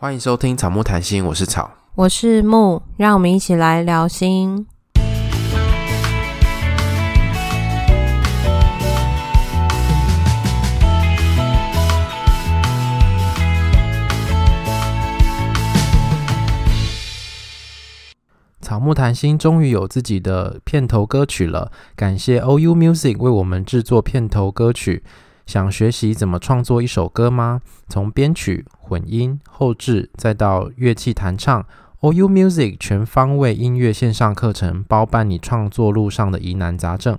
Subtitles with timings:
[0.00, 4.64] 欢迎收听草木谈心，我是草，我是木，让我们一起来聊心。
[18.60, 25.02] 草木谈心终于有自己的片头歌曲了，感谢 OU Music 为我们制作片头歌曲。
[25.48, 27.62] 想学习怎么创作一首歌吗？
[27.88, 31.64] 从编曲、混音、后制，再到乐器弹唱
[32.02, 37.18] ，OU Music 全方位音乐线上课程，包办你创作路上的疑难杂症。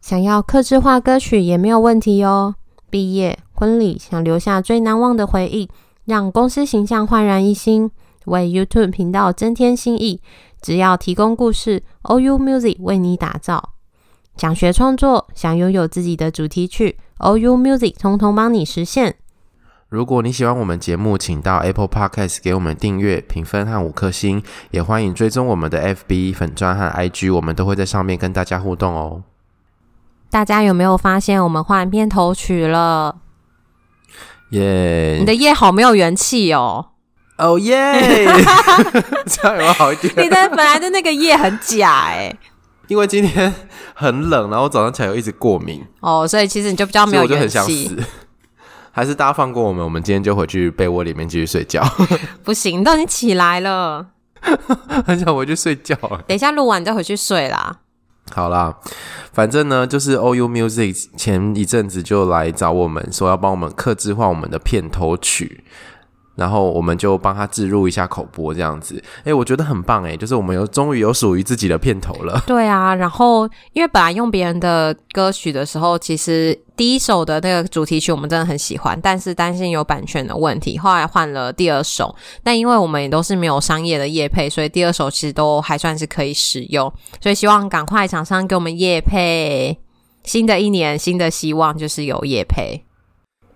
[0.00, 2.54] 想要客制化歌曲也没有问题哦。
[2.88, 5.68] 毕业、婚礼，想留下最难忘的回忆，
[6.04, 7.90] 让公司形象焕然一新，
[8.26, 10.20] 为 YouTube 频道增添新意。
[10.62, 13.70] 只要提供故事，OU Music 为你打造。
[14.36, 19.16] 想学创作，想拥有自己的主题曲，OU Music 通通帮你实现。
[19.88, 29.22] 如果你喜欢我们节目，请到 Apple Podcast 给我们订阅、评分和五颗星，也欢迎追踪我们的 FB 粉专和 IG，我们都会在上面跟大家互动哦。
[30.30, 33.18] 大家有没有发现我们换片头曲了？
[34.50, 35.18] 耶！
[35.20, 36.88] 你的耶好没有元气哦。
[37.38, 38.26] 哦耶！
[39.26, 40.12] 这样有好一点？
[40.16, 42.36] 你的本来的那个耶很假哎。
[42.88, 43.52] 因为今天
[43.94, 47.34] 很冷，然后早上起来又一直过敏哦，所以其实你就比较没有元气。
[47.34, 48.02] 我就很想死，
[48.92, 51.82] 还是大家放过我们，我们今天就回去被窝里面继续睡觉。
[52.44, 54.06] 不行，你都已经起来了，
[55.06, 55.96] 很想回去睡觉。
[56.26, 57.78] 等一下录完你再回去睡啦。
[58.32, 58.74] 好啦，
[59.32, 65.62] 反正呢，就是 OU Music 前一阵子就来找我们，说要帮我们克制化我们的片头曲。
[66.36, 72.42] 然后我们就帮他置入一下口播，这样子，哎，我觉得很棒哎，就是我们有终于有属于自己的片头了。
[72.46, 82.14] 对啊，然后因为本来用别人的歌曲的时候，其实第一首的那个主题曲我们真的很喜欢，但是担心有版权的问题，后来换了第二首。
[82.42, 86.92] 但因为我们也都是没有商业的业配，所以第二首其实都还算是可以使用。
[87.20, 89.78] 所以希望赶快厂商给我们业配，
[90.24, 92.84] 新的一年新的希望就是有业配。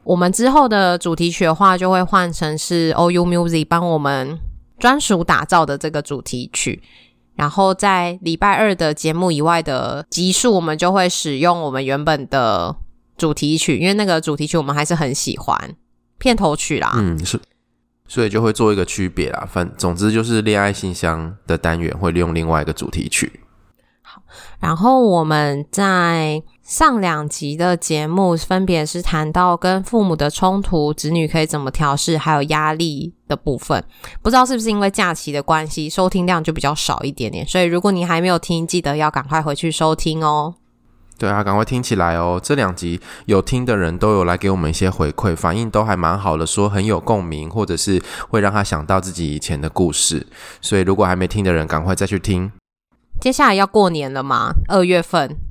[0.08, 4.38] 我们之后的主题曲的话，就会换成是 OU Music 帮我们
[4.78, 6.82] 专属打造的这个主题曲。
[7.34, 12.74] 然后在礼拜二的节目以外的集数，我们就会使用我们原本的
[13.18, 15.76] 主题曲，因为那个主题曲我们还是很喜欢，
[16.16, 16.94] 片头曲啦。
[16.96, 17.38] 嗯，是，
[18.08, 19.46] 所以就会做一个区别啦。
[19.46, 23.40] 反总之就是恋爱信箱的单元会利用另外一个主题曲。
[24.00, 24.22] 好，
[24.58, 26.42] 然后我们在。
[26.68, 33.82] 上两集的节目分别是谈到跟父母的冲突、子女可以怎么调试，还有压力的部分。
[34.20, 37.46] 不知道是不是因为假期的关系，收听量就比较少一点点。
[37.46, 40.56] 所以如果你还没有听，记得要赶快回去收听哦。
[41.16, 42.38] 对啊，赶快听起来哦！
[42.40, 50.26] 这两集有听的人都有来给我们一些回馈，反应都还蛮好的，说很有共鸣，或者是会让他想到自己以前的故事。
[50.60, 52.52] 所以如果还没听的人，赶快再去听。
[53.18, 55.47] 接下来要过年了嘛，二月份。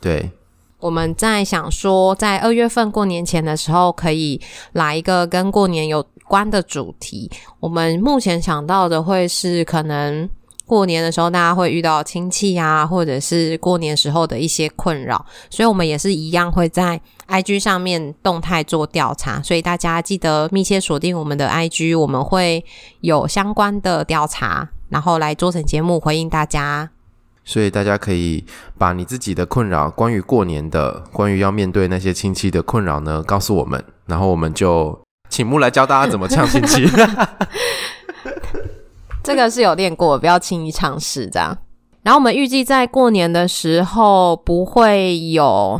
[0.00, 0.30] 对，
[0.78, 4.40] 我们在想说，在二月份过年前的时候，可以
[4.72, 7.30] 来一个跟过年有关的主题。
[7.60, 10.26] 我们目前想到的会是，可能
[10.64, 22.64] 过年的时候大家会遇到亲戚啊，或者是过年时候的一些困扰，所以我们也是一样会在 IG 上面动态做调查，所以大家记得密切锁定我们的 IG，我们会
[23.00, 26.90] 有相关的调查，然后来做成节目回应大家。
[27.50, 28.44] 所以大家可以
[28.78, 34.96] 把你自己的困扰，关于过年的，关于要面对那些亲戚的困扰呢，告诉我们，然后我们就
[35.28, 36.88] 请木来教大家怎么呛亲戚。
[39.24, 41.58] 这个是有练过，不要轻易尝试这样。
[42.04, 45.76] 然后我们预计在过年的时候不会有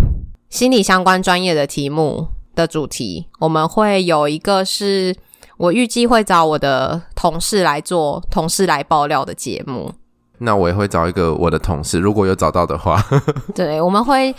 [0.48, 2.26] 心理相关专业的题目
[2.56, 5.14] 的主题，我们会有一个是
[5.56, 9.92] 我预计会找我的同事来做，同事来爆料的节目。
[10.40, 13.02] 那我也会找一个我的同事，如果有找到的话。
[13.54, 14.34] 对，我们会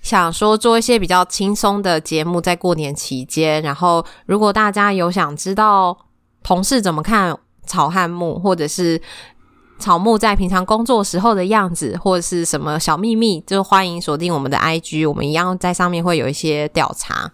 [0.00, 3.62] 想说做一些比较轻松的节目，在过年期间。
[3.62, 5.96] 然后，如果大家有想知道
[6.42, 7.36] 同事怎么看
[7.66, 9.00] 草汉木，或者是
[9.78, 17.32] 草木在平常工作时候的样子，或者是什么小秘密，就欢迎锁定我们的 IG，我们一样在上面会有一些调查。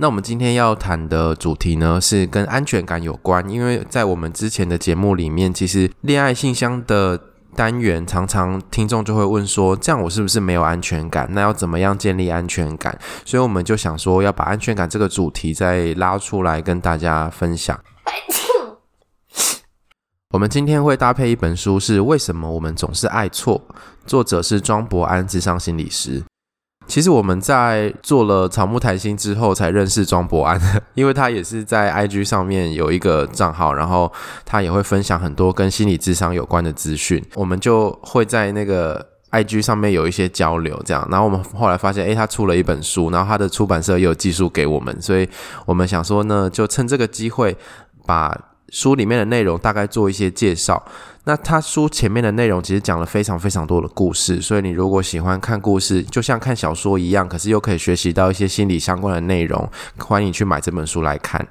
[0.00, 3.46] 那我们今天要谈的主题呢，是跟安全感有关。
[3.50, 7.20] 因为在我们之前的节目里面，其实恋爱信箱的
[7.54, 11.28] 单元，常常听众就会问说，这样我是不是没有安全感？
[11.32, 12.98] 那要怎么样建立安全感？
[13.26, 17.78] 所以我们就想说，要把安全感这个主题再拉出来跟大家分享。
[20.30, 23.60] 我们今天会搭配一本书，是为什么我们总是爱错？
[24.06, 26.22] 作者是庄博安智商心理师。
[26.90, 30.60] 其实我们在做了草木谈心之后才认识庄博安，
[30.94, 34.12] 因为他也是在 IG 上面有一个账号，然后
[34.44, 41.06] 他也会分享很多跟心理智商有关的资讯，我们就会在那个 IG 上面有一些交流，这样。
[41.08, 45.28] 然后我们后来发现，诶，他出了一本书，然后他的出版社也有寄书给我们，所以
[45.66, 47.56] 我们想说呢，就趁这个机会
[48.04, 48.36] 把
[48.70, 50.82] 书里面的内容大概做一些介绍。
[51.24, 59.68] 那他书前面的内容其实讲了非常非常多的故事，所以你如果喜欢看故事，就像看小说一样，可是又可以学习到一些心理相关的内容，
[59.98, 61.46] 欢迎去买这本书来看。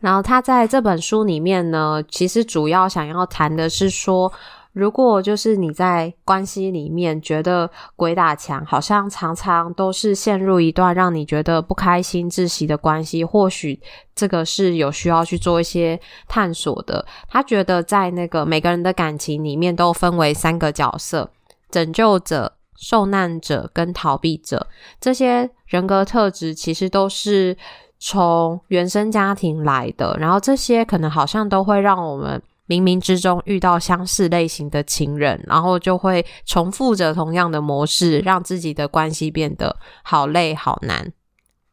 [0.00, 4.32] 然后他在这本书里面呢，其实主要想要谈的是说，
[4.72, 13.78] 如果就是你在关系里面觉得鬼打墙，好像常常都是陷入一段让你觉得不开心、窒息的关系，或许
[14.14, 17.04] 这个是有需要去做一些探索的。
[17.28, 21.30] 他觉得在那个每个人的感情里面都分为三个角色：
[21.70, 24.66] 拯救者、受难者跟逃避者。
[24.98, 27.54] 这些人格特质其实都是
[27.98, 32.42] 从原生家庭来的，然后这些可能好像都会让我们。
[32.72, 41.12] 冥冥之中遇到相似类型的情人，然后就会重复着同样的模式，让自己的关系变得好累好难。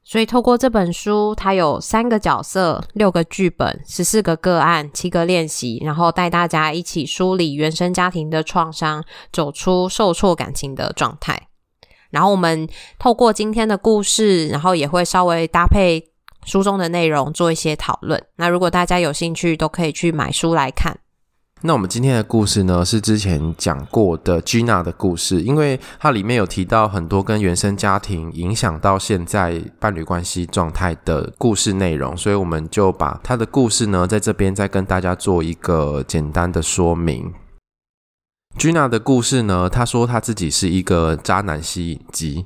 [0.03, 9.01] 所以透过这本书，它有三个角色、六个剧本、十四个个案、七个练习，然后带大家一起梳理原生家庭的创伤，
[9.31, 11.47] 走出受挫感情的状态。
[12.09, 12.67] 然后我们
[12.97, 16.09] 透过今天的故事，然后也会稍微搭配。
[16.49, 18.21] 书中的内容做一些讨论。
[18.37, 20.99] 那如果大家有兴趣，都可以去买书来看。
[21.61, 37.33] 那我们今天的故事呢，是之前讲过的 Gina 的故事，因为它里面有提到很多跟原生家庭影响到现在伴侣关系状态的故事内容，所以我们就把他的故事呢，在这边再跟大家做一个简单的说明。
[38.57, 42.45] Gina 的故事呢，他说他自己是一个渣男吸引机。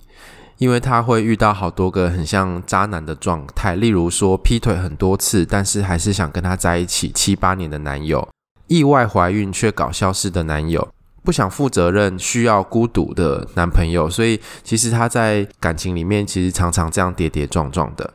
[0.57, 8.27] 因为她会遇到好多个很像渣男的状态，例如说劈腿很多次，但是还是想跟他在一起七八年的男友，
[8.67, 10.87] 意外怀孕却搞消失的男友，
[11.23, 18.13] 不想负责任需要孤独的男朋友，所以其实她在感情里面其实常常这样跌跌撞撞的。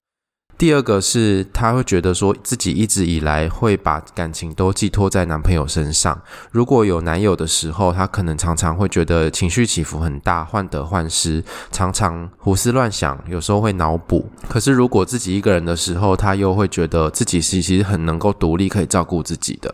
[0.58, 6.20] 第二个是，她会觉得说自己一直以来会把感情都寄托在男朋友身上。
[6.50, 14.28] 如果有男友的时候，她可能常常会觉得情绪起伏很大，患得患失，常常胡思乱想，有时候会脑补。
[14.48, 19.72] 可是如果自己一个人的时候，她又会觉得自己是其实很能够独立，可以照顾自己的。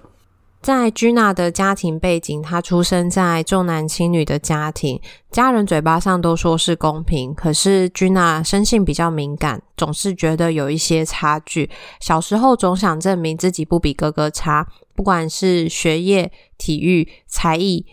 [0.64, 4.98] 在 Gina 的家庭背景，她出生在重男轻女的家庭，
[5.30, 11.68] 家人嘴巴上都说是公平，可是 Gina 生性比较敏感，总是觉得有一些差距。
[12.00, 17.84] 小时候总想证明自己不比哥哥差，不管是学业、体育、才艺，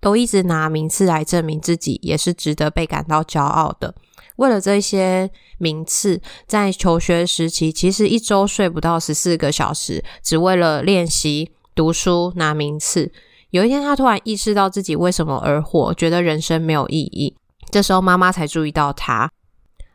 [0.00, 3.92] 都一直拿名次来证明自己，也是值得被感到骄傲的。
[4.36, 5.28] 为了这些
[5.58, 11.50] 名次，在求学时期，其实一周睡不到十四个小时，只为了练习。
[11.74, 13.12] 读书拿名次，
[13.50, 17.36] 有一天他突然意识到自己为什么而活，觉得人生没有意义。
[17.70, 19.30] 这时候妈妈才注意到他，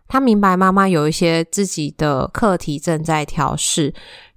[0.08, 3.94] 他明白妈妈有一些自己的课题正在调试。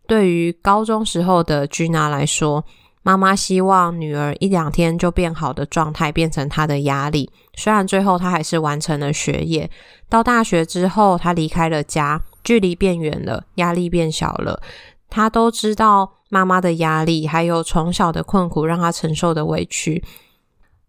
[0.07, 2.65] 对于高中时候的 Gina 来说，
[3.03, 7.31] 妈妈希望女儿一两天就变好的状态变成她的压力。
[7.55, 9.71] 虽然最后她还是完成了学业，
[10.09, 14.61] 到大学之后她离开了家，距离变远了，压力变小了。
[15.09, 16.15] 他都知道。
[16.31, 20.05] 妈妈的压力，还有从小的困苦，让他承受的委屈。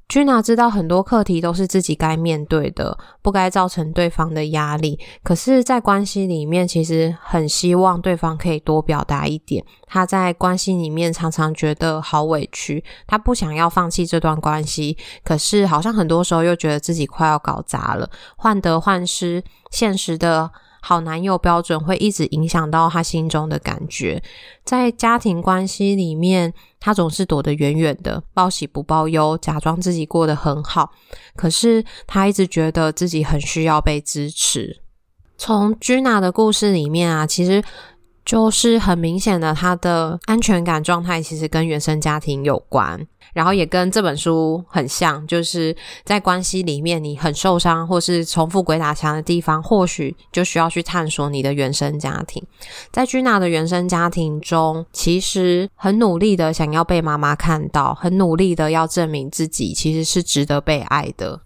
[0.10, 5.00] Gina 知道很多课题都是自己该面对的，不该造成对方的压力。
[5.24, 9.64] 可是，在关系里面，其实很希望对方可以多表达一点。
[9.88, 19.42] 他在关系里面常常觉得好委屈，他不想要放弃这段关系，可是好像很多时候又觉得自己快要搞砸了，患得患失，
[19.72, 20.52] 现实的。
[20.82, 24.22] 好男友标准会一直影响到他心中的感觉，
[24.64, 30.92] 在家庭关系里面，他总是躲得远远的，报喜不报忧，假装自己过得很好。
[31.36, 34.82] 可是他一直觉得自己很需要被支持。
[35.38, 37.64] 从 Gina 的故事里面啊，其实
[38.26, 43.08] 就是很明显的，他的安全感状态其实跟原生家庭有关。
[43.32, 52.44] 然后也跟这本书很像，就是在关系里面，你很受伤或是重复鬼打墙的地方，或许就需要去探索你的原生家庭。
[52.92, 61.42] 在 Gina 的原生家庭中，其实很努力的想要被妈妈看到，很努力的要证明自己其实是值得被爱的。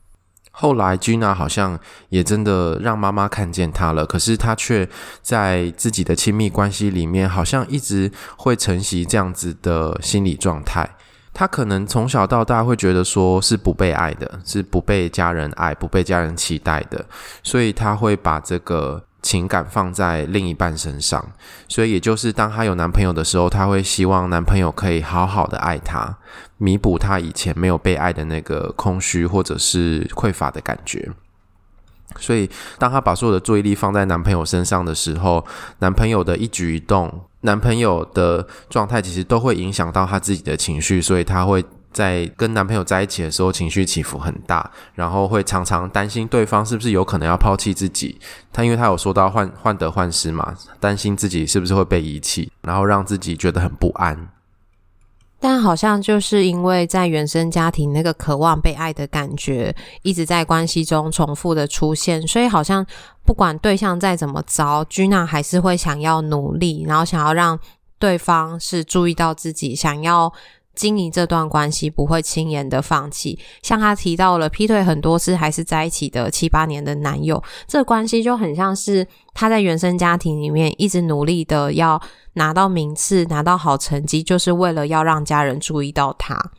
[0.56, 1.78] 后来 Gina 好像
[2.10, 4.88] 也真的让妈妈看见她了，可是她却
[5.22, 10.90] 在自己的亲密关系里面，好像一直会承袭这样子的心理状态。
[11.36, 17.04] 他可能从小到大会觉得说是不被爱的，是不被家人爱、不被家人期待的，
[17.42, 21.26] 所以他会把这个情感放在另一半身上。
[21.68, 26.16] 所以也就是当她有男朋友的时候，她会希望男朋友可以好好的爱她，
[26.58, 31.10] 弥补她以前没有被爱的那个空虚或者是匮乏的感觉。
[32.20, 35.44] 所以当她把所有的注意力放在男朋友身上的时候，
[35.80, 37.22] 男朋友的一举一动。
[37.46, 41.62] 男朋友的状态其实都会影响到她自己的情绪，所以她会
[41.94, 48.20] 在跟男朋友在一起的时候情绪起伏很大，然后会常常担心对方是不是有可能要抛弃自己。
[48.52, 54.28] 他因为他有说到患患得患失嘛，担心自己是不是会被遗弃，然后让自己觉得很不安。
[55.40, 62.86] 但好像就是因为在原生家庭那个渴望被爱的感觉一直在关系中重复的出现，所以好像
[63.26, 67.60] 不管对象再怎么糟，Gina 还是会想要努力，然后想要让
[68.00, 70.34] 对方是注意到自己，想要。
[70.76, 82.02] 经营这段关系不会轻言的放弃，像他提到了劈腿很多次还是在一起的七八年的男友，这关系就很像是他在原生家庭里面一直努力的要
[82.34, 86.52] 拿到名次、拿到好成绩，就是为了要让家人注意到他。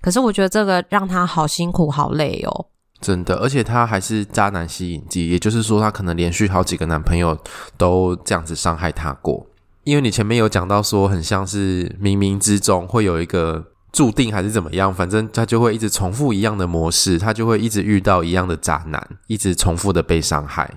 [0.00, 2.66] 可是我觉得这个让他好辛苦、好累哦。
[3.00, 7.36] 真的，而且他还是渣男吸引剂，也就是说他可能连续好几个男朋友
[7.76, 9.46] 都这样子伤害他过。
[9.84, 20.70] 因为你前面有讲到说，很像是冥冥之中会有一个注定还是怎么样，反正他就会一直重复一样的模式，他就会一直遇到一样的渣男，一直重复的被伤害。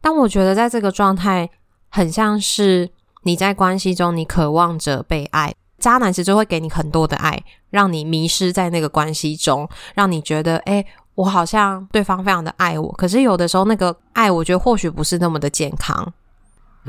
[0.00, 1.48] 但我觉得在这个状态，
[1.88, 2.90] 很像是
[3.22, 16.12] 你在关系中，你渴望着被爱，渣男其实会给你很多的爱，让你迷失在那个关系中，让你觉得，诶，我好像对方非常的爱我，可是有的时候那个爱，我觉得或许不是那么的健康。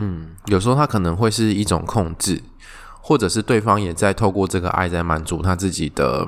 [0.02, 2.42] 嗯，有时候他可能会是一种控制，
[3.02, 6.26] 或者是对方也在透过这个爱在满足他自己的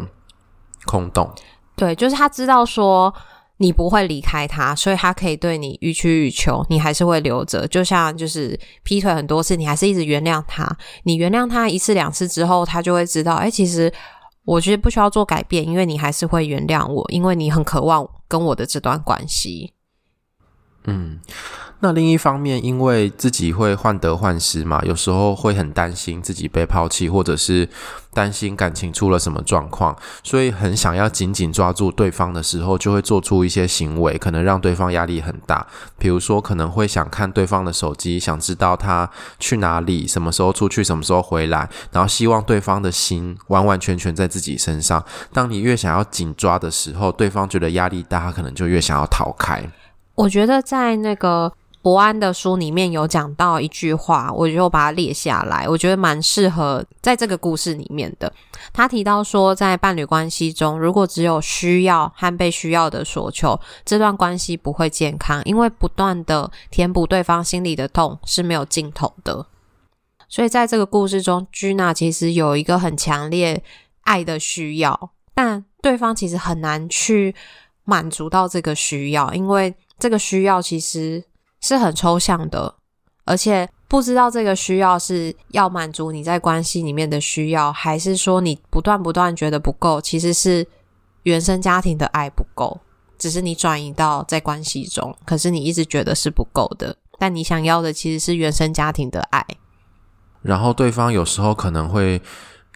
[0.86, 1.34] 空洞。
[1.76, 3.14] 对，就是他知道说
[3.58, 7.66] 你不会离开他，所以他可以对你予取予求，你还是会留着。
[7.70, 10.70] 就像就是劈腿很多次，你还是一直原谅他。
[11.04, 13.90] 你原谅他一次两次之后，他就会知道，哎，其实
[14.44, 19.74] 我觉得不需要做改变，因为你还是会原谅我，因为你很渴望跟我的这段关系。
[20.84, 21.20] 嗯。
[21.84, 27.68] 那另一方面，因为自己会患得患失嘛，有时候会很担心自己被抛弃，或者是
[28.14, 35.66] 担心感情出了什么状况，所以很想要紧紧抓住对方的时候，就会做出一些行为，可能让对方压力很大。
[35.98, 39.10] 比如说，可能会想看对方的手机，想知道他
[39.40, 45.04] 去哪里，什么时候出去，什么时候回来，然后希望对方的心完完全全在自己身上。
[45.34, 49.68] 当你越想要紧抓的时候，对方觉得压力大，可能就越想要逃开。
[50.14, 51.52] 我觉得在那个。
[51.82, 58.32] 博安的书里面有讲到一句话，我就把它列下来，我觉得蛮适合在这个故事里面的。
[58.72, 69.48] 他提到说，在伴侣关系中，如果只有需要和被需要的索求，这段关系不会健康，因为不断的填补对方心里的痛是没有尽头的。
[70.30, 73.64] 所以在这个故事中，Gina 其实有一个很强烈
[74.02, 77.34] 爱的需要，但对方其实很难去
[77.86, 81.24] 满足到这个需要，因为这个需要其实。
[81.62, 82.76] 是很抽象的，
[83.24, 90.68] 而且不知道这个需要是要满足你在关系里面的需要，还是说你不断不断觉得不够，其实是
[91.24, 92.80] 原生家庭的爱不够，
[93.18, 99.46] 只是你转移到在关系中，可是你一直觉得是不够的，但你想要的其实是原生家庭的爱。
[100.42, 102.22] 然后对方有时候可能会。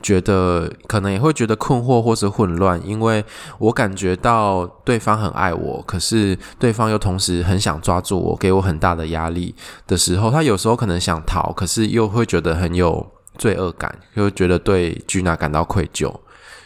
[0.01, 3.23] 觉得可能也会觉得困惑或是混乱，因为
[3.57, 9.55] 我感觉到对方很爱我，可是对方又同时很想抓住我，给我很大的压力
[9.87, 16.13] 的时候，他有时候可能想逃，可是又会觉得很有罪恶感，又觉得对君娜感到愧疚，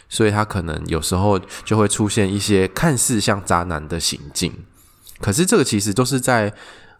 [0.08, 4.52] 所以他可能有时候就会出现一些看似像渣男的行径，
[5.20, 6.52] 可是这个其实都是在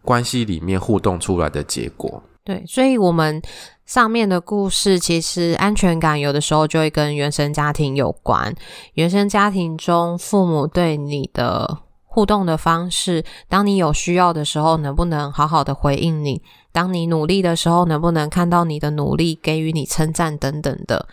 [0.02, 2.22] 关系里面互动出来的结果。
[2.44, 3.42] 对，所以我们。
[3.90, 8.54] 上面的故事其实安全感有的时候就会跟原生家庭有关。
[8.94, 16.40] 原生家庭中父母对你的互动的方式，当你有需要的时候，能不能好好的回应你？
[16.70, 21.08] 当你努力的时候，能不能看到你的努力，给予你称赞等等的。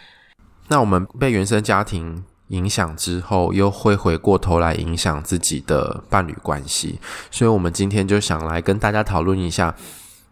[0.67, 6.99] 那我们被原生家庭影响之后，又会回过头来影响自己的伴侣关系。
[7.31, 9.73] 所以我们今天就想来跟大家讨论一下。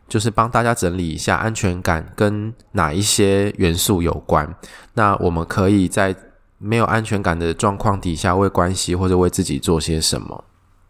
[0.08, 4.56] 就是帮大家整理一下安全感跟哪一些元素有关。
[4.94, 6.16] 那我们可以在
[6.58, 10.44] 没有安全感的状况底下，为关系或者为自己做些什么？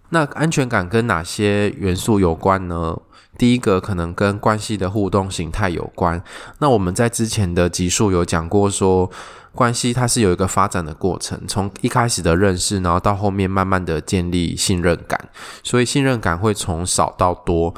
[0.10, 2.98] 那安全感跟哪些元素有关呢？
[3.38, 6.24] 第一个可能跟关系的互动形态有关。
[6.60, 9.10] 那我们在之前的集数有讲过说，
[9.54, 15.20] 关系它是有一个发展的过程，从一开始的认识，然后到后面慢慢的建立信任感，
[15.64, 17.74] 所以信任感会从少到多。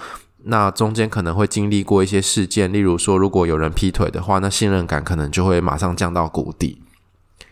[0.47, 6.81] 那中间可能会经历过一些事件，例如说，如果有人劈腿的话，那信任感可能就会马上降到谷底。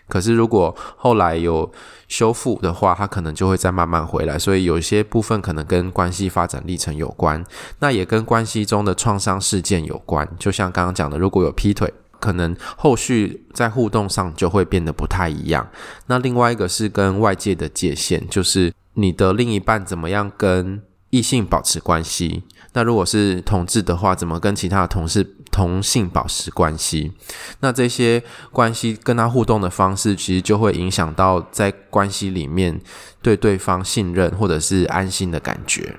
[0.07, 1.71] 可是如果后来有
[2.07, 4.37] 修复的话，它可能就会再慢慢回来。
[4.37, 7.43] 所以有一些部分可能跟关系发展历程有关，
[7.79, 10.29] 那也跟关系中的创伤事件有关。
[10.37, 15.67] 就像刚刚讲的，如果有劈腿，可能后续在互动上就会变得不太一样。
[16.05, 22.43] 那另外一个是跟外界的界限，就是你的另一半怎么样跟异性保持关系。
[22.75, 27.13] 那如果是同志的话，怎么跟其他的同事同性保持关系？
[27.61, 32.81] 那这些关系跟他互动的方式，其实就会影响到在关系里面
[33.21, 35.95] 对对方信任或者是安心的感觉。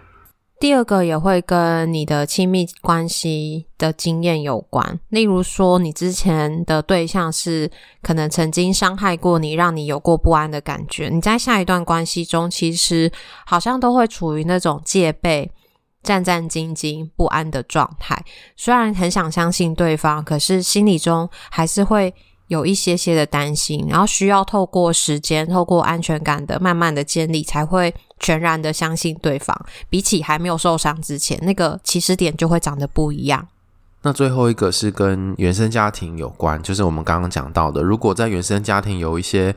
[0.59, 7.71] 第二个也会跟你的亲密关系的经验有关，例如说你之前的对象是
[8.03, 13.11] 可能曾经伤害过你，让你有过不安的感觉，你在下一段关系中，其实
[13.47, 15.51] 好像都会处于那种戒备。
[16.07, 18.25] 战战兢兢、不安的状态，
[18.57, 22.15] 虽然很想相信对方，可是心里中还是会
[22.47, 29.55] 有一些些的担心，然后需要透过时间、透过安全感的慢慢的建立，才会全然的相信对方。
[29.91, 33.49] 比起还没有受伤之前，那个起始点就会长得不一样。
[34.03, 39.55] 那最后一个是跟原生家庭有关，就是我们刚刚讲到的，如果在原生家庭有一些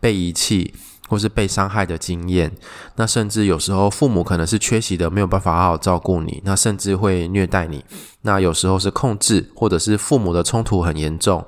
[0.00, 0.74] 被遗弃。
[1.12, 2.50] 或是被伤害的经验，
[2.96, 7.84] 那甚至有时候父母可能是缺席的，没有办法好好照顾你，那甚至会虐待你。
[8.22, 11.44] 那有时候是控制，或者是父母的冲突很严重，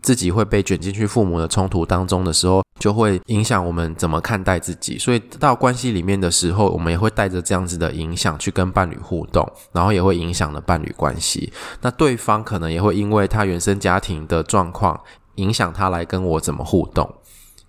[0.00, 4.96] 自己会被卷进去父母的冲突当中的时候，就会影响我们怎么看待自己。
[4.96, 11.52] 所以到关系里面的时候，我们也会带着这样子的影响去跟伴侣互动，然后也会影响了伴侣关系。
[11.80, 15.00] 那对方可能也会因为他原生家庭的状况，
[15.34, 17.12] 影响他来跟我怎么互动。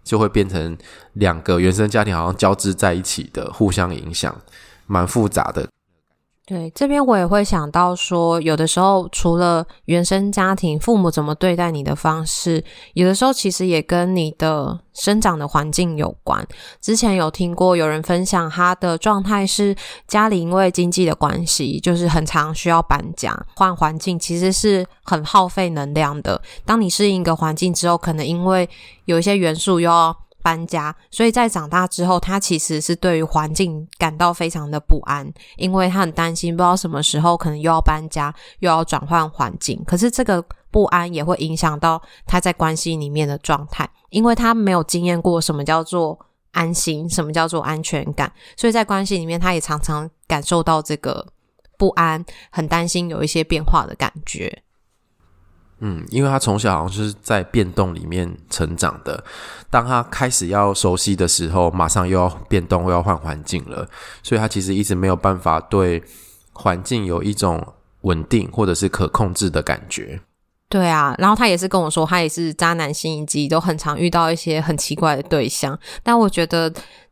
[0.03, 0.77] 就会变成
[1.13, 4.35] 两个原生家庭好像交织在一起的，互相影响，
[4.87, 5.67] 蛮复杂的。
[6.51, 12.61] 对，这边我也会想到说，有的时候除了原生家庭，父母怎么对待你的方式，
[12.93, 16.45] 有的时候其实也跟你的生长的环境有关。
[16.81, 19.73] 之前有听过有人分享，他的状态是
[20.09, 26.41] 家里因为经济的关系，就是很常需要搬家换环境，其实是很耗费能量的。
[26.65, 28.69] 当你适应一个环境之后，可能因为
[29.05, 39.81] 有一些元素又要搬家，所以在长大之后，他其实是对于环境感到非常的不安，因为他很担心，不知道什么时候可能又要搬家，又要转换环境。
[39.85, 46.19] 可是这个不安也会影响到他在关系里面的状态，因为他没有经验过什么叫做
[46.51, 51.25] 安心，什么叫做安全感，所以在关系里面，他也常常感受到这个
[51.77, 54.63] 不安，很担心有一些变化的感觉。
[55.83, 59.23] 嗯，因为他从小好像就是在变动里面成长的，
[59.69, 63.87] 当他开始要熟悉的时候，马上又要变动，又要换环境了，
[64.21, 66.03] 所以他其实一直没有办法对
[66.53, 70.21] 环境有一种稳定或者是可控制的感觉。
[70.69, 75.77] 对啊，然后他也是跟我说，他也是渣男心机，都很常遇到一些很奇怪的对象。
[76.03, 76.71] 但我觉得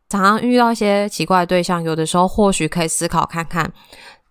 [0.10, 3.74] 常常遇到一些奇怪的对象，有的时候或许可以思考看看。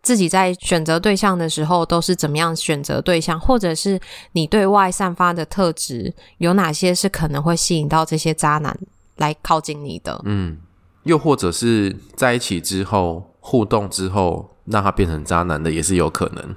[0.09, 4.01] 自己在选择对象的时候都是怎么样选择对象，或者是
[4.33, 8.75] 你对外散发的特质有哪些是可能会吸引到这些渣男
[9.17, 10.19] 来靠近你的？
[10.25, 10.57] 嗯，
[11.03, 16.57] 又或者是在一起之后互动之后让他变成渣男的也是有可能。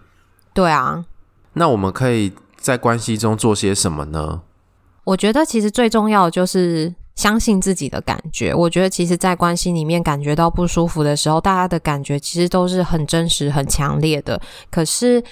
[0.54, 1.04] 对啊，
[1.56, 4.44] 那我们可以在关系中做些什么呢？
[5.04, 6.96] 我觉得其实最重要的就是。
[7.22, 14.42] 相信自己的感觉，我觉得其实，在关系里面感觉到不舒服的时候，大家的感觉其实都是很真实、很强烈的。
[14.72, 15.24] 可是，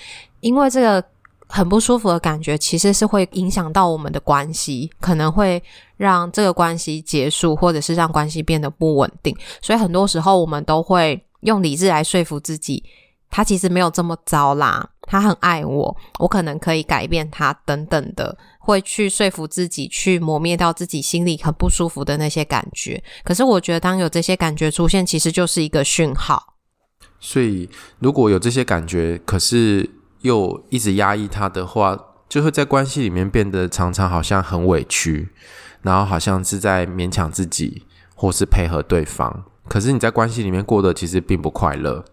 [0.41, 1.03] 因为这个
[1.47, 5.59] 很不舒服的感觉，其实是会影响到我们的关系，可能会
[5.97, 9.35] 让这个关系结束，或者是让关系变得不稳定。
[9.59, 12.83] 所以，很多时候我们都会用理智来说服自己。
[13.31, 18.35] 他其实没有这么糟啦，他很爱我，我可能可以改变他，等等的，
[18.69, 23.03] 会去说服自己，去磨灭掉自己心里很不舒服的那些感觉。
[23.23, 26.53] 可是我觉得，当有这些感觉出现，其实就是一个讯号。
[27.19, 29.89] 所以，如果有这些感觉，可是
[30.21, 31.97] 又一直压抑它的话，
[32.29, 35.29] 就会在关系里面变得常常好像很委屈，
[35.81, 39.45] 然后好像是在勉强自己，或是配合对方。
[39.67, 42.05] 可是你在关系里面过得其实并不快乐。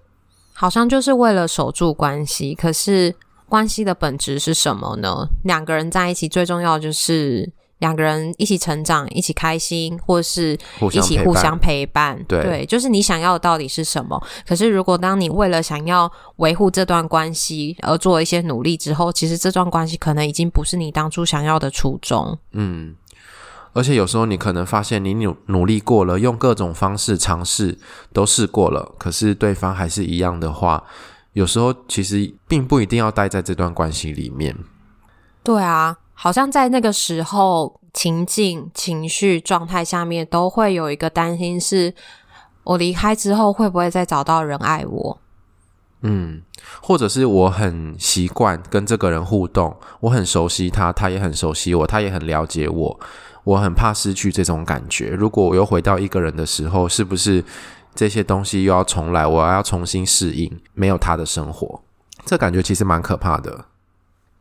[0.54, 3.14] 好像就是为了守住关系，可是
[3.48, 5.28] 关系的本质是什么呢？
[5.44, 10.58] 两个人在一起最重要的就是两个人一起成长，一起开心，或是
[10.92, 12.22] 一起互相陪伴。
[12.26, 14.20] 对，对，就是你想要的到底是什么？
[14.46, 22.38] 可是如果当你为了想要维护这段关系而做一些努力之后，其实这段关系可能已经不是你当初想要的初衷。
[22.52, 22.96] 嗯，
[23.74, 27.78] 而且有时候你可能发现你努努力过了，用各种方式尝试
[28.12, 30.82] 都试过了，可是对方还是一样的话，
[31.36, 34.56] 有时候其实并不一定要待在这段关系里面。
[35.42, 35.98] 对啊。
[36.18, 41.94] 好像在那个时候，情境、情绪状态下面，都会有一个担心：是
[42.64, 45.18] 我离开之后，会不会再找到人爱我？
[46.00, 46.40] 嗯，
[46.80, 53.00] 或者是我很习惯跟这个人互动，我很熟悉他，他也很熟悉我，他也很了解我，
[53.44, 55.10] 我很怕失去这种感觉。
[55.10, 57.44] 如果我又回到一个人的时候，是不是
[57.96, 59.26] 这些东西又要重来？
[59.26, 61.80] 我要重新适应没有他的生活，
[62.26, 63.64] 这感觉其实蛮可怕的。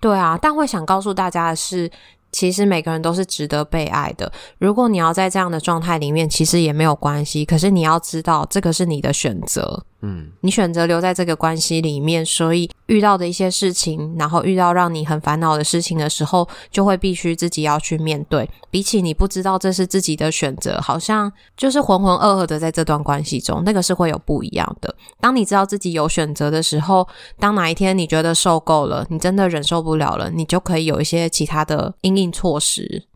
[0.01, 1.89] 对啊，但会想告诉大家的是，
[2.31, 4.31] 其实每个人都是值得被爱的。
[4.59, 7.45] 如果你要在这样的状态里面，其实也没有关系。
[7.45, 9.83] 可是你要知道，这个是你的选择。
[10.07, 18.47] 嗯，你选择留在这个关系里面，所以遇到的一些事情，然后遇到让你很烦恼的事情的时候，就会必须自己要去面对。
[18.69, 24.95] 比起你不知道这是自己的选择，好像就是浑浑噩噩的在这段关系中，那个是会有不一样的。
[25.19, 27.07] 当你知道自己有选择的时候，
[27.39, 33.07] 当哪一天你觉得受够了，你真的忍受不了了，你就可以有一些其他的应应措施。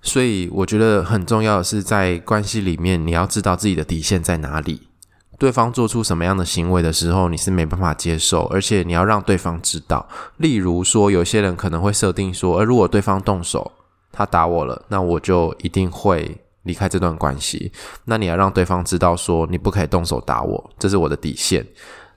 [0.00, 4.88] 所以我觉得很重要的是，在关系里面，你要知道自己的底线在哪里。
[5.38, 10.08] 对方做出什么样的行为的时候，你是没办法接受，而且你要让对方知道。
[10.38, 13.72] 例如说，有些人可能会设定说，而如果对方动手，
[14.12, 17.70] 他打我了，那我就一定会离开这段关系。
[18.04, 21.66] 那你要让对方知道说，你不可以动手打我，这是我的底线。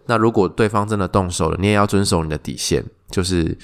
[0.05, 3.58] 那如果对方真的动手了，你也要遵守你的底线，就是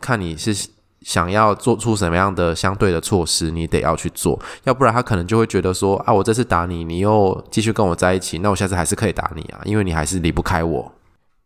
[0.00, 0.68] 看你是。
[1.08, 10.92] 想要做出什么样的相对的措施，你得要去做，要不然他可能就会觉得说啊，我这次打你，你又继续跟我在一起，那我下次还是可以打你啊，因为你还是离不开我。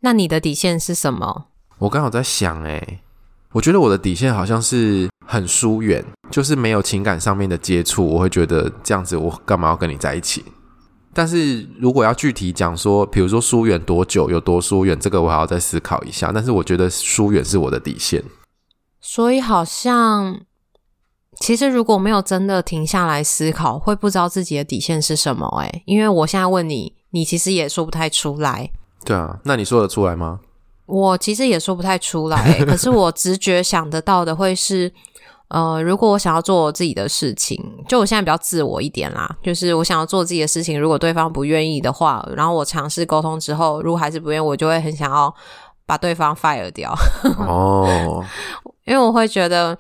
[0.00, 1.44] 那你的底线是什么？
[1.78, 2.98] 我刚好在想，诶，
[3.52, 10.44] 我觉得我的底线好像是很疏远，就是没有情感上面的接触，我会觉得这样子，我干嘛要跟你在一起？
[11.14, 16.32] 但是如果要具体讲说，比如说疏远多久，有多疏远，这个我还要再思考一下。
[16.34, 18.20] 但是我觉得疏远是我的底线。
[19.04, 20.40] 所以好像，
[21.40, 25.46] 其实如果没有真的停下来思考，会不知道自己的底线是什么。
[25.60, 28.70] 诶，因为我现在问你，你其实也说不太出来。
[29.04, 30.38] 对啊，那你说得出来吗？
[30.86, 34.92] 我其实也说不太出来，可是我直觉想得到的会是，
[35.48, 45.34] 呃，如果我想要做我自己的事情，就我现在比较自我一点啦，就是我想要做自己的事情，如果对方不愿意的话，然后我尝试沟通之后，如果还是不愿意，我就会很想要
[45.86, 46.94] 把对方 fire 掉。
[47.38, 48.24] 哦。
[48.92, 49.76] 因为我会觉得，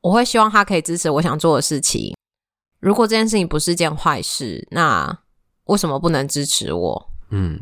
[0.00, 2.16] 我会希望他可以支持我想做的事情。
[2.80, 5.18] 如果这件事情不是件坏事，那
[5.64, 7.10] 为什么不能支持我？
[7.28, 7.60] 嗯，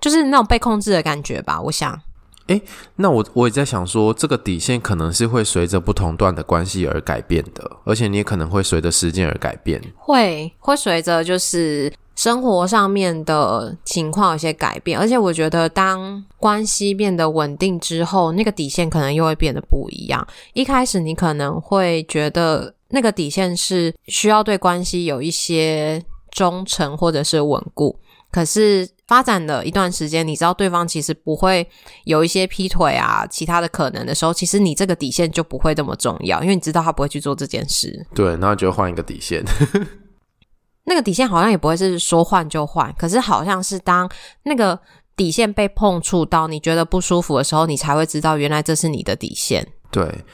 [0.00, 1.60] 就是那种被控制的感觉吧。
[1.60, 2.00] 我想，
[2.48, 2.60] 诶，
[2.96, 9.80] 那我我也在想说，这个底线可能是会随着不同段的关系而改变的，而且你也可能会随着时间而改变。
[9.96, 11.92] 会会随着就是。
[12.16, 20.26] 生活上面的情况有些改变，而且我觉得当关系变得稳定之后，那个底线可能又会变得不一样。
[20.52, 27.98] 一开始你可能会觉得那个底线是需要对关系有一些忠诚或者是稳固，
[28.30, 31.68] 可是发展了一段时间，你知道对方其实不会
[32.04, 38.06] 有一些劈腿啊，其他的可能的时候，其实你这个底线就不会这么重要，因为你知道他不会去做这件事。
[38.14, 39.44] 对，那就换一个底线。
[40.84, 44.08] 那个底线好像也不会是说换就换，可是好像是当
[44.42, 44.78] 那个
[45.16, 49.66] 底线被碰触到，你觉得不舒服的时候，你才会知道原来这是你的底线。
[49.90, 50.24] 对，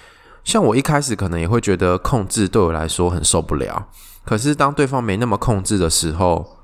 [0.43, 3.87] 像我一开始可能也会觉得控制对我来说很受不了，
[4.25, 6.57] 可是当对方没那么控制的时候，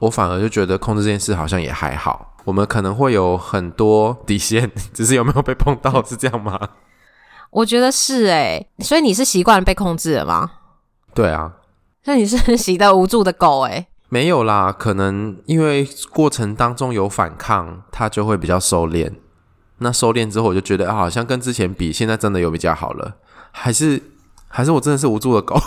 [0.00, 2.34] 我反而就觉得控制这件事好像也还好。
[2.44, 6.58] 我们可能会有很多底线， 只是有没有被碰到，是这样吗？
[7.50, 10.50] 我觉得是诶，所以你是习惯被控制了吗？
[11.14, 11.54] 对啊。
[12.08, 13.86] 那你是 习得无助的狗诶？
[14.08, 19.12] 没有啦，可能因为过程当中有反抗，它就会比较收敛。
[19.80, 23.18] 那收敛之后，我就觉得啊，好像跟之前比，现在真的有比较好了。
[23.52, 24.02] 还是
[24.48, 25.60] 还是我真的是无助的狗？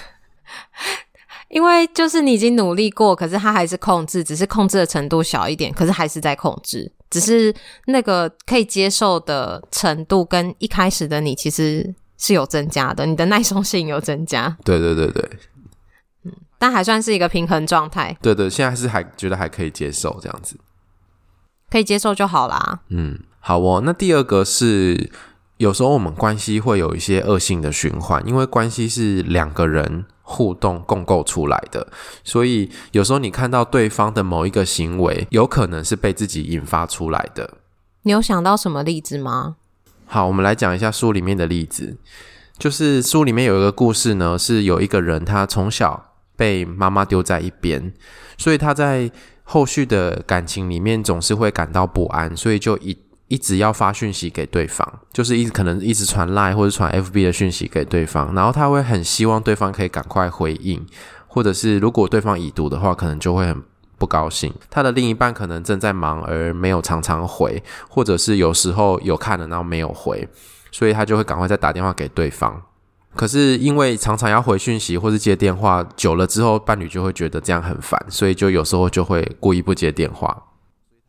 [1.48, 7.54] 因为就是你已经努力过，可是它还是控制，只是控制的程度小一点，可是还是在控制，只是
[7.86, 11.94] 那个可以接受的程度跟一开始的你其实。
[12.18, 14.56] 是有增加的，你的耐受性有增加。
[14.64, 15.30] 对对对对，
[16.24, 18.14] 嗯，但还算是一个平衡状态。
[18.20, 20.58] 对对，现在是还觉得还可以接受这样子，
[21.70, 22.80] 可以接受就好啦。
[22.88, 23.80] 嗯，好哦。
[23.84, 25.10] 那第二个是
[25.58, 31.86] 有时候我们关系会有一些恶性的循环，因为关系是两个人互动共构出来的，
[32.24, 37.58] 所以有时候你看到对方的某一个行为，有可能是被自己引发出来的。
[38.02, 39.56] 你有想到什么例子吗？
[40.10, 41.98] 好，我们来讲一下书里面的例子。
[42.58, 47.92] 就是书里面有一个故事呢，是有一个人他从小被妈妈丢在一边，
[48.38, 49.10] 所以他在
[49.44, 52.96] 后续的感情里面总是会感到不安，所以就一
[53.28, 60.84] 一直要发讯息给对方，就是一直可能一直传赖或者传 FB 的讯息给对方，然后他会很希望对方可以赶快回应，
[61.26, 63.62] 或者是如果对方已读的话，可能就会很
[63.98, 64.52] 不高兴。
[64.70, 70.28] 他的另一半可能正在忙而没有常常回，或者是有时候有看了然后没有回，
[70.70, 72.62] 所以他就会赶快再打电话给对方。
[73.14, 80.44] 可是因为常常要回讯息或是接电话，久了之后伴侣就会觉得这样很烦，所以就有时候就会故意不接电话。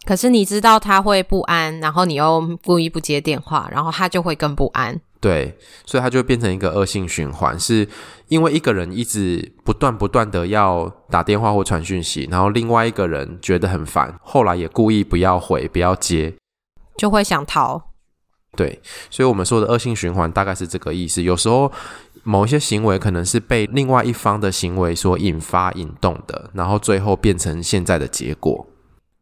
[0.10, 5.00] 可是你知道他会不安，然后你又故意不接电话，然后他就会更不安。
[5.20, 7.88] 对，所以他就变成一个恶性循环，是
[8.28, 16.34] 因为一个人一直不断不断的要打电话或传讯息，然后另外一个人觉得很烦，后来也故意不要回、不要接，
[16.98, 17.80] 就会想逃。
[18.58, 21.22] 对，所以我们说的恶性循环大概是这个意思。
[21.22, 21.72] 有时候
[22.24, 28.66] 某一些行为可能是被另外一方的行为所引发、引动的，然后最后变成现在的结果。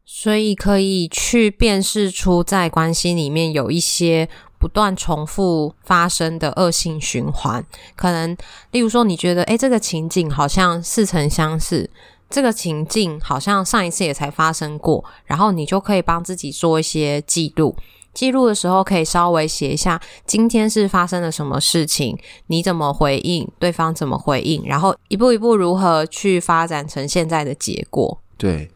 [0.09, 7.63] 所以可以去辨识出在关系里面有一些不断重复发生的恶性循环。
[7.97, 8.35] 可能
[8.71, 11.89] 例如说，你觉得诶，这个情景好像似曾相识，
[12.29, 17.75] 这个情境好像上一次也才发生过，然后你就可以帮自己做一些记录。
[18.13, 22.17] 记录的时候可以稍微写一下今天是发生了什么事情，
[22.47, 28.19] 你怎么回应，对方怎么回应，然后一步一步如何去发展成现在的结果。
[28.37, 28.71] 对。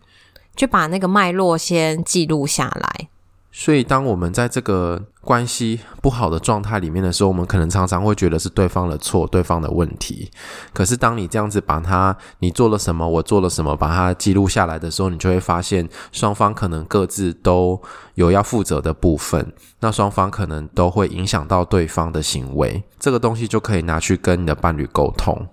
[0.55, 3.09] 就把那个脉络先记录下来。
[3.53, 10.31] 所以，当我们在这个关系不好的状态里面的时候，我们可能常常会觉得是对方的错、对方的问题。
[10.71, 17.81] 可是，当你这样子把它，你做了什么，我做了什么，把它记录下来的时候，你就会发现，双方可能各自都
[18.15, 19.51] 有要负责的部分。
[19.81, 22.81] 那双方可能都会影响到对方的行为。
[22.97, 25.45] 这个东西就可以拿去跟你的伴侣沟通。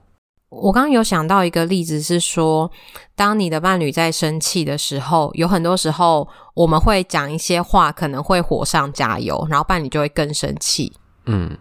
[0.51, 2.71] 我刚刚有想到一个例子，是说，
[3.15, 10.93] 当你的伴侣在生气的时候，有很多时候我们会讲一些话，可能会火上加油，然后伴侣就会更生气。
[11.27, 11.57] 嗯。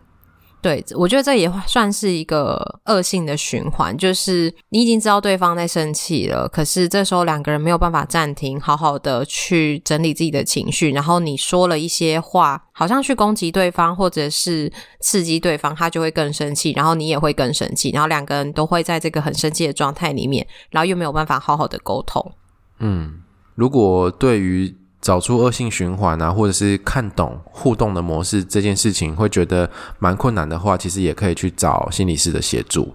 [0.68, 22.34] 对，我觉得这也算是一个恶性的循环，就是你已经知道对方在生气了，可是这时候两个人没有办法暂停，好好的去整理自己的情绪，然后你说了一些话，好像去攻击对方或者是刺激对方，他就会更生气，然后你也会更生气，然后两个人都会在这个很生气的状态里面，然后又没有办法好好的沟通。
[22.80, 23.22] 嗯，
[23.56, 32.94] 如果对于找出恶性循环啊，或者是看懂互动的模式这件事情，会觉得蛮困难的话，其实也可以去找心理师的协助，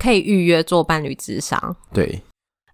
[0.00, 1.76] 可以预约做伴侣智商。
[1.92, 2.22] 对，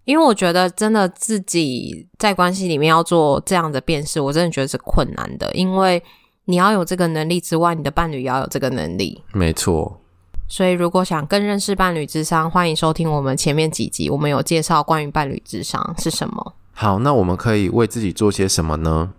[0.03, 6.01] 因为我觉得真的自己在关系里面要做这样的辨识，我真的觉得是困难的，因为
[6.45, 9.23] 你要有这个能力之外，你的伴侣也要有这个能力。
[9.33, 10.01] 没错。
[10.47, 16.53] 所以如果想更认识伴侣智商，欢迎收听我们前面几集，我们有介绍关于伴侣智商是什么。
[16.77, 19.13] 好，那我们可以为自己做些什么呢？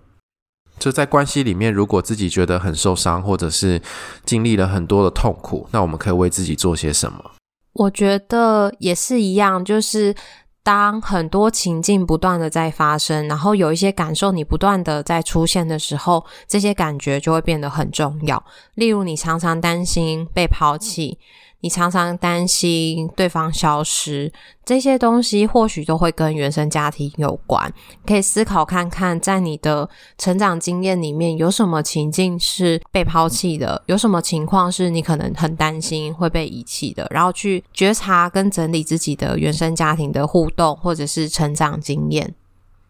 [0.78, 3.80] 就在关系里面，如果自己觉得很受伤，或者是
[4.26, 7.30] 经历了很多的痛苦，那我们可以为自己做些什么？
[7.72, 10.14] 我觉得也是一样，就是
[10.62, 18.44] 当很多情境不断的在发生，然后有一些感受你不断的在出现的时候，这些感觉就会变得很重要。
[18.74, 21.18] 例如，你常常担心被抛弃。
[21.60, 24.32] 你常常担心对方消失，
[24.64, 27.72] 这些东西或许都会跟原生家庭有关。
[28.06, 29.88] 可以思考看看，在你的
[30.18, 33.82] 成长经验里面，有什么情境是被抛弃的？
[33.86, 37.06] 有什么情况是你可能很担心会被遗弃的？
[37.10, 42.34] 然后去觉察跟整理自己的原生家庭的互动，或者是成长经验。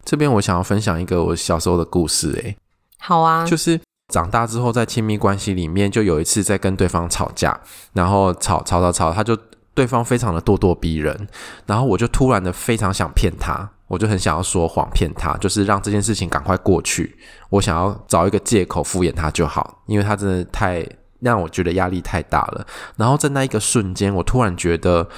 [0.03, 2.31] 这边我想要分享一个我小时候的故事。
[2.43, 2.55] 诶，
[2.99, 3.79] 好啊，就是。
[4.07, 7.59] 长大之后，在亲密关系里面，就有一次在跟对方吵架，
[7.93, 9.37] 然后吵吵吵吵，他就
[9.73, 11.27] 对方非常的咄咄逼人，
[11.65, 17.17] 然后我就突然的非常想骗他，我就很想要说谎骗他，就是让这件事情赶快过去，
[17.49, 20.87] 我想要找一个借口敷衍他就好，因为他真的太
[21.19, 22.65] 让我觉得压力太大了。
[22.95, 25.09] 然后在那一个瞬间，我突然觉得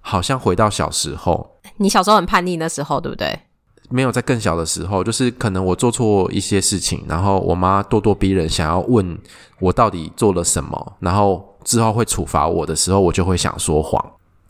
[0.00, 3.42] 好像回到小时候，你小时候很叛逆那时候，对不对？
[3.90, 9.18] 没有在更小的时候，就是可能我做错一些事情，然后我妈咄咄逼人，想要问
[9.60, 14.04] 我到底做了什么，然后之后会处罚我的时候，我就会想说谎，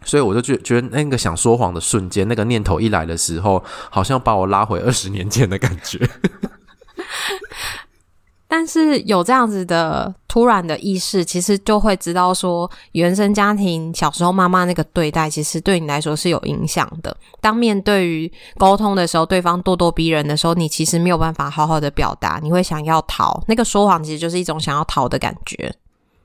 [0.04, 5.98] 所以我就觉觉得那个想说谎的瞬间，那个念头一来的时候，好像把我拉回二十年前的感觉。
[8.56, 17.16] 但是有这样子的突然的意识，其实就会知道说，原生家庭小时候妈妈那个对待，其实对你来说是有影响的。
[17.40, 23.42] 当面对于沟通的时候，对方咄咄逼人的时候，你其实没有办法好好的表达，你会想要逃。
[23.48, 25.74] 那个说谎其实就是一种想要逃的感觉。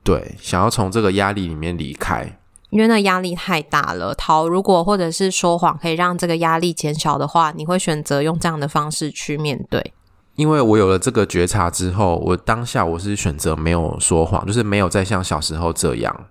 [0.04, 2.38] 对，想要从这个压力里面离开，
[2.70, 4.14] 因为那压力太大了。
[4.14, 9.92] 逃，如果或者是说谎可以让这个压力减小的话，你会选择用这样的方式去面对。
[10.40, 16.28] 因为我有了这个觉察之后，我当下我是选择没有说谎，就是没有再像小时候这样，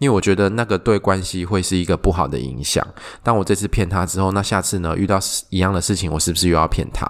[0.00, 2.84] 因为我觉得那个对关系会是一个不好的影响。
[3.22, 5.20] 当我这次骗他之后，那下次呢，遇到
[5.50, 7.08] 一样的事情，我是不是又要骗他？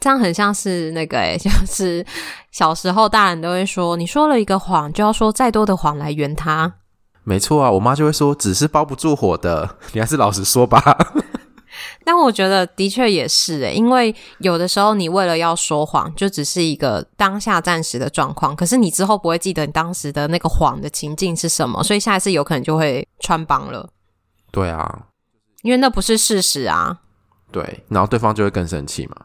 [0.00, 2.02] 这样很像是那个诶， 就是
[2.50, 6.72] 小时候大人都会说，你说了一个谎，就要说再多的谎来圆他。
[7.22, 10.80] 没错啊，我妈就会说，纸是包不住火的， 你还是老实说吧。
[12.04, 23.88] 但我觉得的确也是诶，因为有的时候你为了要说谎，就只是一个当下暂时的状况，可是你之后不会记得你当时的那个谎的情境是什么，所以下一次有可能就会穿帮了。
[24.50, 25.06] 对啊，
[25.62, 27.00] 因为那不是事实啊。
[27.52, 29.16] 对，然后对方就会更生气嘛。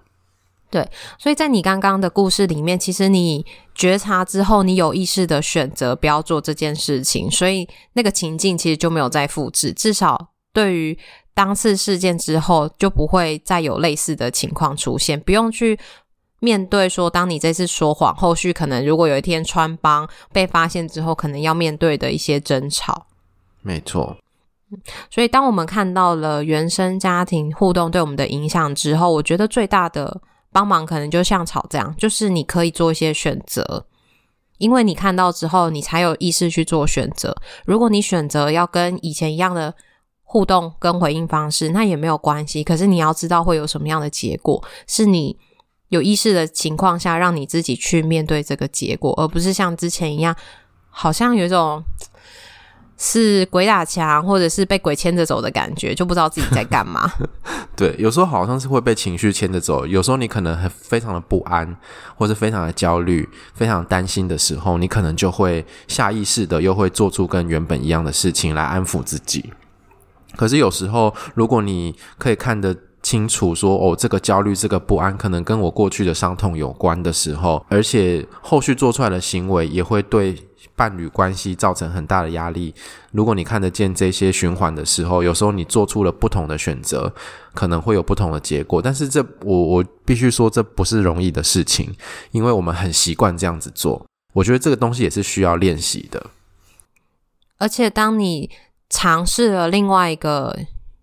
[0.69, 9.73] 对，所以在你刚刚的故事里面，其实你觉察之后，你有意识的选择不要做这件事情，所以那个情境其实就没有再复制。
[9.73, 10.97] 至少对于
[11.33, 15.79] 当次事件之后，就不会再有类似的情况出现，不用去
[16.39, 23.07] 面对说，当你这次说谎，后续可能如果有一天穿帮被发现之后，可能要面对的一些争吵。
[23.61, 24.17] 没错。
[25.09, 30.21] 所以当我们看到了原生家庭互动对我们的影响之后，我觉得最大的。
[30.53, 33.85] 帮忙可能就像草这样，就是你可以做一些选择，
[34.57, 37.33] 因为你看到之后，你才有意识去做选择。
[37.63, 39.73] 如果你选择要跟以前一样的
[40.31, 42.63] 互动跟回应方式，那也没有关系。
[42.63, 45.37] 可是你要知道会有什么样的结果，是你
[45.89, 50.33] 有意识的情况下，让你自己去面对这个结果，而不是像之前一样，
[50.89, 51.83] 好像有一种。
[53.03, 57.11] 是鬼打墙，或者是被鬼牵着走的感觉，就不知道自己在干嘛。
[57.75, 59.87] 对，有时候好像是会被情绪牵着走。
[59.87, 61.75] 有时候你可能很非常的不安，
[62.15, 69.51] 或是非常的焦虑、非常担心的时候，你可能就会下意识的又会做出跟原本一样的事情来安抚自己。
[70.35, 80.35] 可是有时候，如果你可以看得清楚说，哦，这个焦虑、这个不安，可能跟我过去的伤痛有关的时候，而且后续做出来的行为也会对。
[80.73, 82.73] 伴侣关系造成很大的压力。
[83.11, 87.13] 如果你看得见这些循环的时候，有时候你做出了不同的选择，
[87.53, 88.81] 可能会有不同的结果。
[88.81, 91.93] 但是这我我必须说，这不是容易的事情，
[92.31, 94.03] 因为我们很习惯这样子做。
[94.33, 96.31] 我觉得这个东西也是需要练习的。
[97.59, 98.49] 而且，当你
[98.91, 100.55] 尝试了另外一个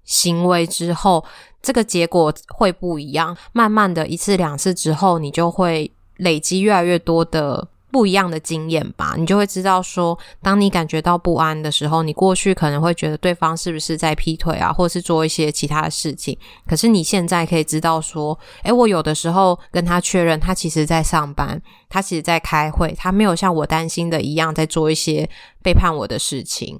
[0.04, 1.24] 行为之后，
[1.60, 3.36] 这个结果会不一样。
[3.52, 7.66] 慢慢的一次两次之后，你就会累积越来越多的。
[7.90, 16.36] 不一样的经验吧，你就会知道说，当你感觉到不安的时候，你过去可能会觉得对方是不是在劈腿啊，或是做一些其他的事情。
[16.66, 25.28] 可是你现在可以知道说，诶，我有的时候跟他确认，他其实在上班，他其实在开会，他没有像我担心的一样在做一些
[25.62, 26.78] 背叛我的事情。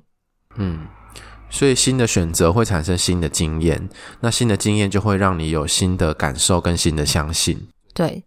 [0.56, 0.86] 嗯，
[1.50, 3.88] 所以新的选择会产生新的经验，
[4.20, 7.68] 那新的经验就会让你有新的感受跟新的相信。
[7.94, 8.24] 对。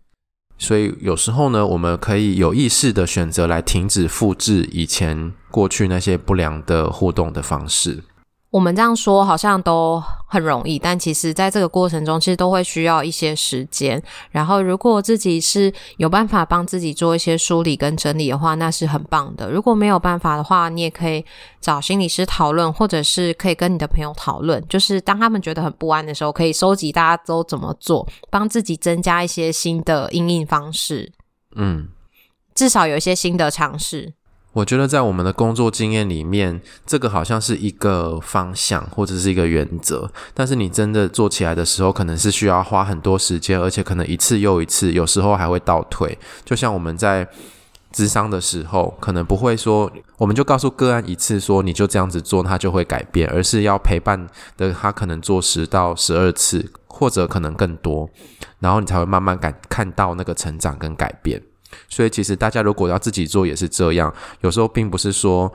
[0.58, 8.04] 所以有时候呢，我们可以有意识的选择来停止复制以前过去那些不良的互动的方式。
[8.52, 14.02] 我们这样说好像都很容易，但其实在这个过程中，其实都会需要一些时间。
[14.30, 19.50] 然后，如果自己是有办法帮自己做一些梳理跟整理的话，那是很棒的。
[19.50, 21.24] 如果没有办法的话，你也可以
[21.62, 24.62] 找心理师讨论，或者是可以跟你的朋友讨论。
[24.68, 31.10] 就是当他们觉得很不安的时候，可以收集大家都怎么做，帮自己增加一些新的应应方式。
[31.56, 31.88] 嗯，
[32.54, 34.14] 至少有一些新的尝试。
[34.54, 46.18] 我觉得在我们的工作经验里面，这个好像是一个方向或者是一个原则，但是你真的做起来的时候，可能是需要花很多时间，而且可能一次又一次，有时候还会倒退。
[46.44, 47.26] 就像我们在
[47.94, 58.10] 智商的时候，可能不会说，我们就告诉个案一次说你就这样子做，他就会改变，而是要陪伴的他可能做十到十二次，或者可能更多，
[58.60, 61.42] 然后你才会慢慢感看到那个成长跟改变。
[61.90, 64.14] 所以，其实大家如果要自己做，也是这样。
[64.42, 65.52] 有时候并不是说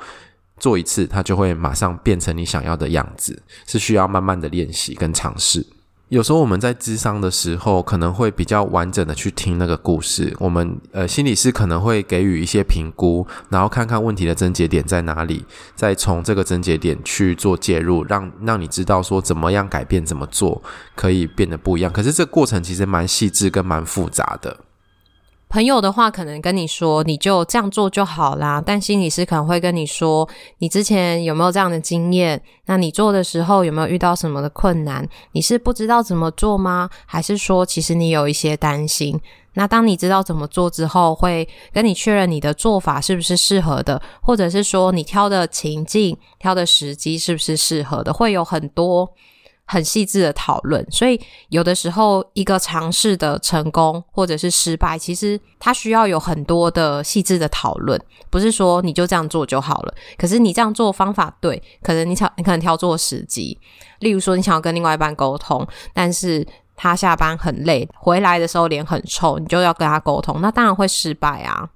[0.59, 5.67] 做一次，它就会马上变成你想要的样子，是需要慢慢的练习跟尝试。
[6.09, 10.33] 有时候我们在咨商的时候，可能会比较完整的去听那个故事。
[10.39, 20.63] 我们呃，心理师可能会给予一些评估，然后看看问题的症结点在哪里，再从这个症结点去做介入，让让你知道说怎么样改变，怎么做
[20.95, 21.93] 可以变得不一样。
[21.93, 24.57] 可是这个过程其实蛮细致跟蛮复杂的。
[25.49, 28.63] 朋友的话，可能跟你说，你就这样做就好啦。
[28.65, 30.29] 但心理师可能会跟你说，
[30.59, 32.43] 你之前有没有这样的经验？
[32.67, 35.09] 那你做的时候有没有遇到什么的困难？
[35.33, 36.91] 你是不知道怎么做吗？
[37.07, 39.19] 还是说，其实你有一些担心？
[39.55, 49.11] 那当你知道怎么做之后，会跟你确认你的做法是不是适合的，或者是说你挑的情境、挑的时机是不是适合的，会有很多。
[49.67, 58.01] 很细致的讨论，所以有的时候一个尝试的成功或者是失败，其实它需要有很多的细致的讨论，
[58.31, 59.95] 不是说你就这样做就好了。
[60.17, 63.59] 可是你这样做方法对，可能你挑你可能挑错时机。
[63.99, 66.47] 例如说，你想要跟另外一半沟通，但是
[66.77, 71.69] 他下班很累，回来的时候脸很臭，你就要跟他沟通，那当然会失败啊。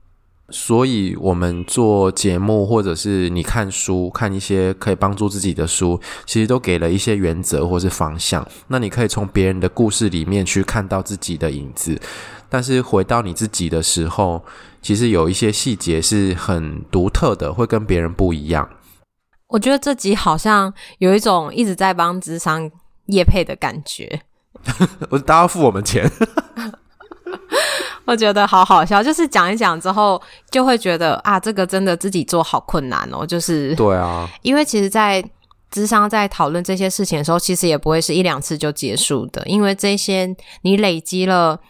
[0.50, 8.46] 所以，我们做节目，或者是你看书，看一些可以帮助自己的书，其实都给了一些原则或是方向。
[8.68, 12.00] 那你可以从别人的故事里面去看到自己的影子，
[12.48, 14.44] 但是回到你自己的时候，
[14.82, 18.68] 其实有一些细节是很独特的，会跟别人不一样。
[19.48, 22.70] 我觉得这集好像有一种一直在帮智商
[23.06, 24.22] 业配的感觉。
[25.10, 26.10] 我大家付我们钱。
[28.04, 30.20] 我觉得好好笑，就是讲一讲之后，
[30.50, 33.24] 就会觉得啊，这个真的自己做好困难哦。
[33.24, 35.24] 就是对啊，因为其实，在
[35.70, 41.60] 智商在讨论这些事情的时候，其实也不会是一两次就结束的，因为这些你累积了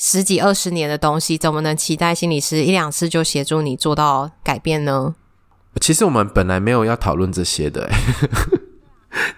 [0.00, 5.14] 十几二十年的东西，怎么能期待心理师一两次就协助你做到改变呢？
[5.80, 7.88] 其实我们本来没有要讨论这些的，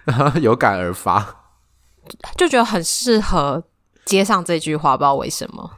[0.05, 1.37] 然 后有感而发，
[2.39, 3.63] 就觉得很适合
[4.07, 5.71] 接上这句话，不知道为什么。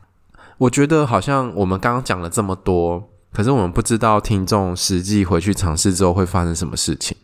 [0.63, 7.17] 我觉得好像我们刚刚讲了这么多，可是我们不知道听众实际回去尝试之后会发生什么事情，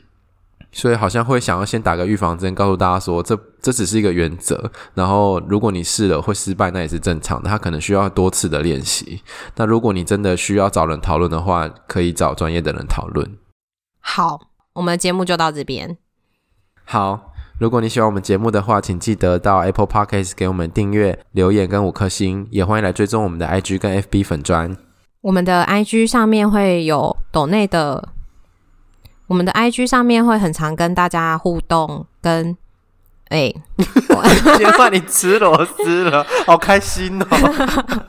[0.73, 9.23] 所以好像会想要先打个预防针，告诉大家说，这这只是一个原则，然后如果你试了会失败，那也是正常的，他可能需要多次的练习。
[9.55, 13.39] 那如果你真的需要找人讨论的话，可以找专业的人讨论。
[14.01, 14.41] 好，
[14.73, 15.97] 我们的节目就到这边。
[16.85, 17.35] 好。
[17.59, 24.77] 如果你喜欢我们节目的话，请记得到 Apple Podcast 给我们订阅、留言跟五颗星，也欢迎来追踪我们的 IG 跟 FB 粉砖。
[25.23, 28.11] 我们的 IG 上面会有抖内的，
[29.27, 32.57] 我们的 IG 上面会很常跟大家互动，跟
[33.31, 37.27] 哎，今天换你吃螺丝了，好开心哦！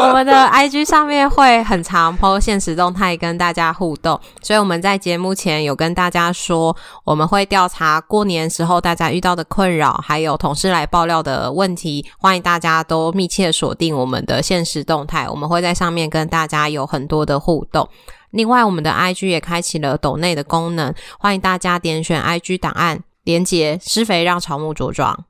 [0.00, 17.88] 我们的 IG 上面会很常 po 现实动态跟大家互动，所以我们在节目前有跟大家说，我们会调查过年时候大家遇到的困扰，还有同事来爆料的问题，欢迎大家都密切锁定我们的现实动态，我们会在上面跟大家有很多的互动。
[18.30, 25.24] 另外，我们的 IG 也开启了抖内的功能，欢迎大家点选 IG 档案连接，施肥让草木茁壮。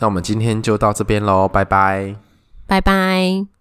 [0.00, 2.16] 那我们今天就到这边喽，拜拜，
[2.66, 3.59] 拜拜。